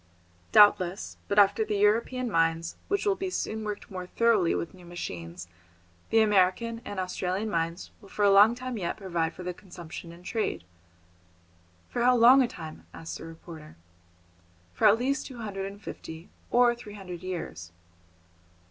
"Doubtless, 0.51 1.17
but 1.27 1.37
after 1.37 1.63
the 1.63 1.75
European 1.77 2.31
mines, 2.31 2.75
which 2.87 3.05
will 3.05 3.13
be 3.13 3.29
soon 3.29 3.63
worked 3.63 3.91
more 3.91 4.07
thoroughly 4.07 4.55
with 4.55 4.73
new 4.73 4.83
machines, 4.83 5.47
the 6.09 6.21
American 6.21 6.81
and 6.83 6.99
Australian 6.99 7.51
mines 7.51 7.91
will 8.01 8.09
for 8.09 8.25
a 8.25 8.31
long 8.31 8.55
time 8.55 8.79
yet 8.79 8.97
provide 8.97 9.31
for 9.35 9.43
the 9.43 9.53
consumption 9.53 10.11
in 10.11 10.23
trade." 10.23 10.63
"For 11.87 12.01
how 12.01 12.15
long 12.15 12.41
a 12.41 12.47
time?" 12.47 12.87
asked 12.95 13.19
the 13.19 13.25
reporter. 13.25 13.75
"For 14.73 14.87
at 14.87 14.97
least 14.97 15.27
two 15.27 15.37
hundred 15.37 15.67
and 15.67 15.79
fifty 15.79 16.29
or 16.49 16.73
three 16.73 16.95
hundred 16.95 17.21
years." 17.21 17.71